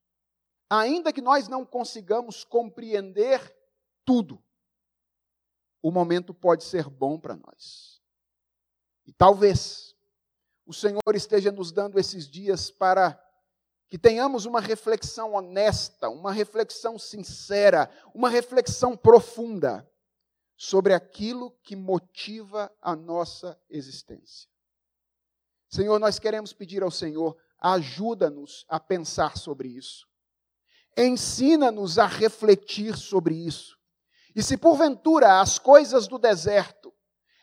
[0.69, 3.57] ainda que nós não consigamos compreender
[4.05, 4.39] tudo,
[5.83, 8.03] o momento pode ser bom para nós.
[9.07, 9.97] E talvez
[10.67, 13.19] o Senhor esteja nos dando esses dias para
[13.89, 19.91] que tenhamos uma reflexão honesta, uma reflexão sincera, uma reflexão profunda
[20.55, 24.51] sobre aquilo que motiva a nossa existência.
[25.71, 30.09] Senhor, nós queremos pedir ao Senhor, ajuda-nos a pensar sobre isso.
[30.97, 33.79] Ensina-nos a refletir sobre isso.
[34.35, 36.93] E se porventura as coisas do deserto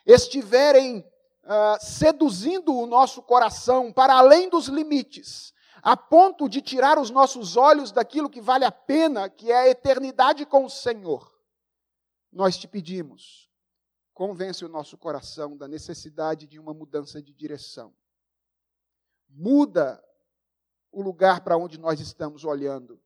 [0.05, 7.09] estiverem uh, seduzindo o nosso coração para além dos limites, a ponto de tirar os
[7.09, 11.33] nossos olhos daquilo que vale a pena, que é a eternidade com o Senhor.
[12.31, 13.49] Nós te pedimos,
[14.13, 17.93] convence o nosso coração da necessidade de uma mudança de direção.
[19.29, 20.03] Muda
[20.91, 23.01] o lugar para onde nós estamos olhando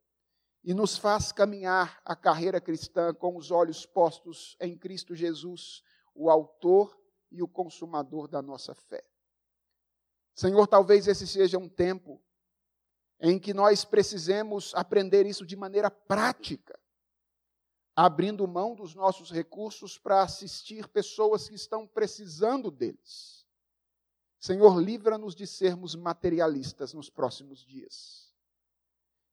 [0.63, 6.29] e nos faz caminhar a carreira cristã com os olhos postos em Cristo Jesus, o
[6.29, 6.97] Autor
[7.31, 9.03] e o consumador da nossa fé.
[10.35, 12.21] Senhor, talvez esse seja um tempo
[13.19, 16.79] em que nós precisemos aprender isso de maneira prática,
[17.95, 23.40] abrindo mão dos nossos recursos para assistir pessoas que estão precisando deles.
[24.41, 28.33] Senhor, livra-nos de sermos materialistas nos próximos dias.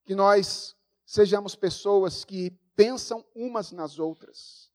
[0.05, 4.71] Que nós sejamos pessoas que pensam umas nas outras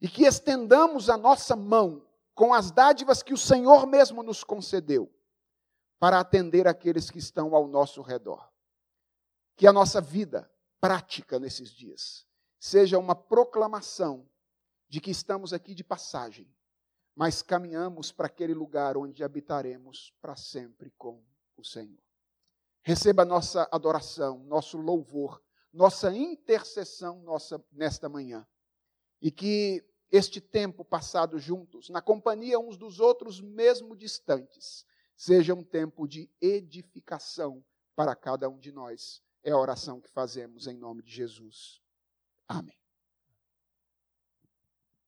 [0.00, 2.06] e que estendamos a nossa mão
[2.36, 5.12] com as dádivas que o Senhor mesmo nos concedeu,
[5.98, 8.48] para atender aqueles que estão ao nosso redor.
[9.56, 10.48] Que a nossa vida
[10.80, 12.26] prática nesses dias
[12.60, 14.28] seja uma proclamação
[14.88, 16.48] de que estamos aqui de passagem,
[17.14, 21.24] mas caminhamos para aquele lugar onde habitaremos para sempre com
[21.56, 22.02] o Senhor.
[22.82, 25.42] Receba nossa adoração, nosso louvor,
[25.72, 28.46] nossa intercessão nossa, nesta manhã.
[29.20, 34.84] E que este tempo passado juntos, na companhia uns dos outros, mesmo distantes,
[35.16, 37.64] seja um tempo de edificação
[37.96, 39.22] para cada um de nós.
[39.42, 41.80] É a oração que fazemos em nome de Jesus.
[42.46, 42.83] Amém.